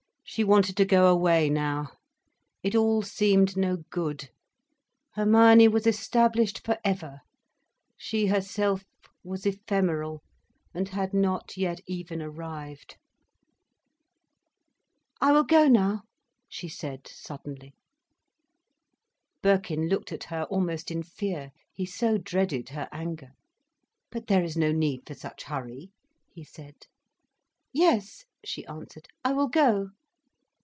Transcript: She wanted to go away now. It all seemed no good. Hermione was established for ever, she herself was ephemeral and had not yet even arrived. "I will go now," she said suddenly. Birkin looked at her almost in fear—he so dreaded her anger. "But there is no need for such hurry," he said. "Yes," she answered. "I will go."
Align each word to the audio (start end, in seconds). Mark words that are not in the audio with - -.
She 0.33 0.45
wanted 0.45 0.77
to 0.77 0.85
go 0.85 1.07
away 1.11 1.49
now. 1.49 1.89
It 2.63 2.73
all 2.73 3.01
seemed 3.01 3.57
no 3.57 3.83
good. 3.89 4.29
Hermione 5.15 5.67
was 5.67 5.85
established 5.85 6.63
for 6.65 6.77
ever, 6.85 7.19
she 7.97 8.27
herself 8.27 8.85
was 9.25 9.45
ephemeral 9.45 10.21
and 10.73 10.87
had 10.87 11.13
not 11.13 11.57
yet 11.57 11.81
even 11.85 12.21
arrived. 12.21 12.95
"I 15.19 15.33
will 15.33 15.43
go 15.43 15.67
now," 15.67 16.03
she 16.47 16.69
said 16.69 17.09
suddenly. 17.09 17.75
Birkin 19.41 19.89
looked 19.89 20.13
at 20.13 20.23
her 20.25 20.43
almost 20.43 20.89
in 20.91 21.03
fear—he 21.03 21.85
so 21.85 22.17
dreaded 22.17 22.69
her 22.69 22.87
anger. 22.93 23.33
"But 24.09 24.27
there 24.27 24.45
is 24.45 24.55
no 24.55 24.71
need 24.71 25.01
for 25.05 25.13
such 25.13 25.43
hurry," 25.43 25.91
he 26.31 26.45
said. 26.45 26.87
"Yes," 27.73 28.23
she 28.45 28.65
answered. 28.67 29.09
"I 29.25 29.33
will 29.33 29.49
go." 29.49 29.89